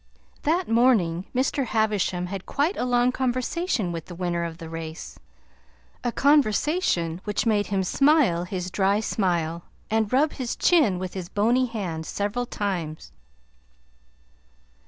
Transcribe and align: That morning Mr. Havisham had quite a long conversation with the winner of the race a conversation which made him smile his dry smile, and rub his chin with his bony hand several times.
That 0.41 0.67
morning 0.67 1.27
Mr. 1.35 1.63
Havisham 1.67 2.25
had 2.25 2.47
quite 2.47 2.75
a 2.75 2.85
long 2.85 3.11
conversation 3.11 3.91
with 3.91 4.05
the 4.05 4.15
winner 4.15 4.43
of 4.43 4.57
the 4.57 4.67
race 4.67 5.19
a 6.03 6.11
conversation 6.11 7.21
which 7.23 7.45
made 7.45 7.67
him 7.67 7.83
smile 7.83 8.45
his 8.45 8.71
dry 8.71 8.99
smile, 8.99 9.65
and 9.91 10.11
rub 10.11 10.31
his 10.33 10.55
chin 10.55 10.97
with 10.97 11.13
his 11.13 11.29
bony 11.29 11.67
hand 11.67 12.07
several 12.07 12.47
times. 12.47 13.11